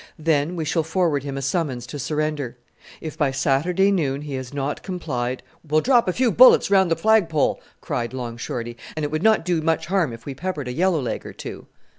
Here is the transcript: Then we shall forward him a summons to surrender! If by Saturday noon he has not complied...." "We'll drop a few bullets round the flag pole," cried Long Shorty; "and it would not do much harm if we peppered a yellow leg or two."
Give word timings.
Then 0.17 0.55
we 0.55 0.65
shall 0.65 0.81
forward 0.81 1.21
him 1.21 1.37
a 1.37 1.43
summons 1.43 1.85
to 1.85 1.99
surrender! 1.99 2.57
If 3.01 3.19
by 3.19 3.29
Saturday 3.29 3.91
noon 3.91 4.21
he 4.23 4.33
has 4.33 4.51
not 4.51 4.81
complied...." 4.81 5.43
"We'll 5.63 5.81
drop 5.81 6.07
a 6.07 6.11
few 6.13 6.31
bullets 6.31 6.71
round 6.71 6.89
the 6.89 6.95
flag 6.95 7.29
pole," 7.29 7.61
cried 7.81 8.11
Long 8.11 8.35
Shorty; 8.35 8.77
"and 8.95 9.05
it 9.05 9.11
would 9.11 9.21
not 9.21 9.45
do 9.45 9.61
much 9.61 9.85
harm 9.85 10.11
if 10.11 10.25
we 10.25 10.33
peppered 10.33 10.67
a 10.67 10.73
yellow 10.73 10.99
leg 10.99 11.23
or 11.23 11.33
two." 11.33 11.67